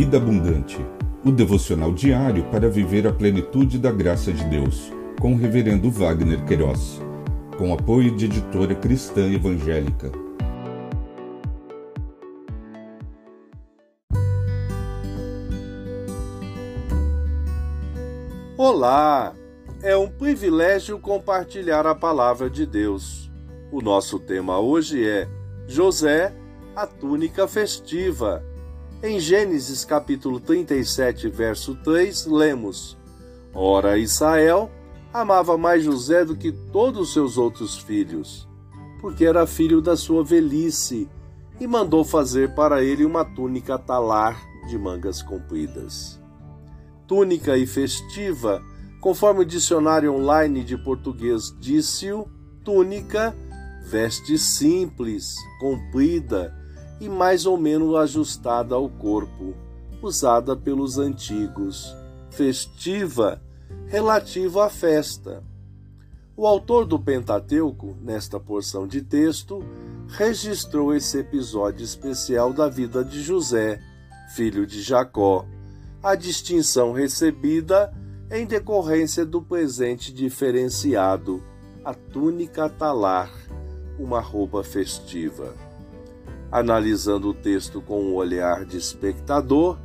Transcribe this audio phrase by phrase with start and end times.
[0.00, 0.78] Vida Abundante,
[1.22, 6.42] o devocional diário para viver a plenitude da graça de Deus, com o Reverendo Wagner
[6.46, 6.98] Queiroz,
[7.58, 10.10] com apoio de editora cristã evangélica.
[18.56, 19.34] Olá!
[19.82, 23.30] É um privilégio compartilhar a palavra de Deus.
[23.70, 25.28] O nosso tema hoje é
[25.66, 26.34] José,
[26.74, 28.42] a túnica festiva
[29.02, 32.98] em Gênesis capítulo 37, verso 3, lemos:
[33.54, 34.70] Ora, Israel
[35.12, 38.46] amava mais José do que todos os seus outros filhos,
[39.00, 41.08] porque era filho da sua velhice,
[41.58, 46.20] e mandou fazer para ele uma túnica talar de mangas compridas.
[47.06, 48.62] Túnica e festiva,
[49.00, 52.28] conforme o dicionário online de português disse-o,
[52.62, 53.34] túnica,
[53.82, 56.54] veste simples, comprida,
[57.00, 59.54] e mais ou menos ajustada ao corpo,
[60.02, 61.96] usada pelos antigos,
[62.30, 63.40] festiva,
[63.86, 65.42] relativa à festa.
[66.36, 69.62] O autor do Pentateuco, nesta porção de texto,
[70.08, 73.80] registrou esse episódio especial da vida de José,
[74.34, 75.44] filho de Jacó,
[76.02, 77.92] a distinção recebida
[78.30, 81.42] em decorrência do presente diferenciado,
[81.84, 83.30] a túnica talar,
[83.98, 85.54] uma roupa festiva.
[86.52, 89.78] Analisando o texto com um olhar de espectador,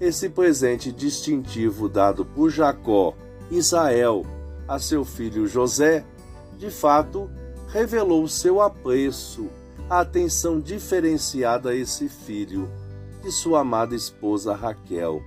[0.00, 3.14] esse presente distintivo dado por Jacó,
[3.50, 4.24] Israel,
[4.68, 6.04] a seu filho José,
[6.58, 7.28] de fato,
[7.68, 9.48] revelou seu apreço,
[9.90, 12.70] a atenção diferenciada a esse filho,
[13.22, 15.20] de sua amada esposa Raquel,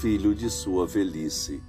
[0.00, 1.60] filho de sua velhice.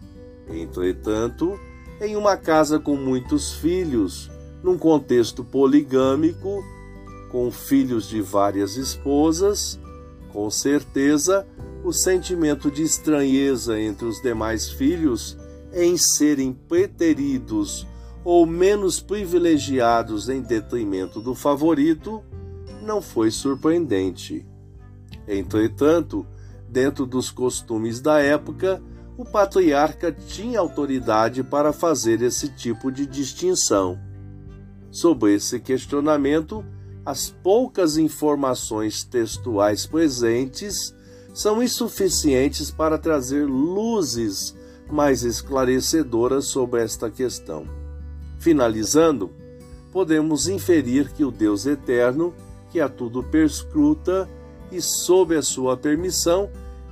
[0.48, 1.60] Entretanto,
[2.00, 4.30] em uma casa com muitos filhos,
[4.62, 6.64] num contexto poligâmico,
[7.34, 9.80] com filhos de várias esposas,
[10.32, 11.48] com certeza
[11.84, 15.36] o sentimento de estranheza entre os demais filhos
[15.74, 17.88] em serem preteridos
[18.24, 22.24] ou menos privilegiados em detrimento do favorito
[22.84, 24.46] não foi surpreendente.
[25.28, 26.28] Entretanto,
[26.70, 28.80] dentro dos costumes da época,
[29.18, 34.00] o patriarca tinha autoridade para fazer esse tipo de distinção.
[34.92, 36.64] Sobre esse questionamento,
[37.06, 40.96] as poucas informações textuais presentes
[41.34, 44.56] são insuficientes para trazer luzes
[44.90, 47.66] mais esclarecedoras sobre esta questão.
[48.40, 49.32] Finalizando,
[49.92, 52.34] podemos inferir que o Deus eterno,
[52.70, 54.30] que a tudo perscruta
[54.72, 56.50] e sob a sua permissão,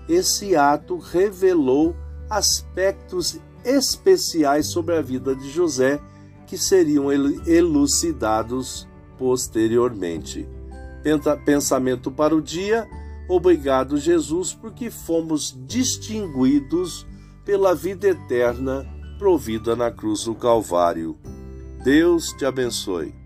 [0.09, 1.95] esse ato revelou
[2.29, 6.01] aspectos especiais sobre a vida de José
[6.47, 8.87] que seriam elucidados
[9.21, 10.49] posteriormente.
[11.45, 12.89] Pensamento para o dia.
[13.29, 17.05] Obrigado, Jesus, porque fomos distinguidos
[17.45, 18.83] pela vida eterna
[19.19, 21.15] provida na cruz do Calvário.
[21.83, 23.20] Deus te abençoe.